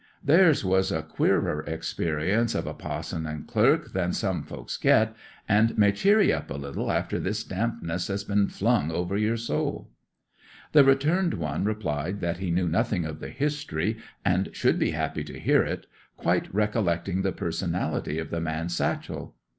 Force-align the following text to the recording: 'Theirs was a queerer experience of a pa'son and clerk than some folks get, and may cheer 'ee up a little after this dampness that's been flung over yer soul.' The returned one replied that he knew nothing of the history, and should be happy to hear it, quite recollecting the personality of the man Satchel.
'Theirs 0.23 0.65
was 0.65 0.91
a 0.91 1.03
queerer 1.03 1.61
experience 1.67 2.55
of 2.55 2.65
a 2.65 2.73
pa'son 2.73 3.27
and 3.27 3.45
clerk 3.45 3.93
than 3.93 4.11
some 4.11 4.41
folks 4.41 4.75
get, 4.75 5.15
and 5.47 5.77
may 5.77 5.91
cheer 5.91 6.19
'ee 6.19 6.33
up 6.33 6.49
a 6.49 6.55
little 6.55 6.91
after 6.91 7.19
this 7.19 7.43
dampness 7.43 8.07
that's 8.07 8.23
been 8.23 8.47
flung 8.47 8.89
over 8.89 9.15
yer 9.15 9.37
soul.' 9.37 9.91
The 10.71 10.83
returned 10.83 11.35
one 11.35 11.65
replied 11.65 12.19
that 12.19 12.37
he 12.37 12.49
knew 12.49 12.67
nothing 12.67 13.05
of 13.05 13.19
the 13.19 13.29
history, 13.29 13.97
and 14.25 14.49
should 14.53 14.79
be 14.79 14.89
happy 14.89 15.23
to 15.23 15.39
hear 15.39 15.61
it, 15.61 15.85
quite 16.17 16.51
recollecting 16.51 17.21
the 17.21 17.31
personality 17.31 18.17
of 18.17 18.31
the 18.31 18.41
man 18.41 18.69
Satchel. 18.69 19.35